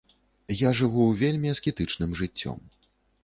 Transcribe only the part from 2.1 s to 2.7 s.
жыццём.